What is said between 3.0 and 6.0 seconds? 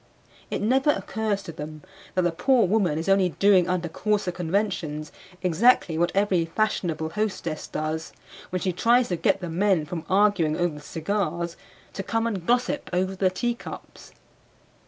only doing under coarser conventions exactly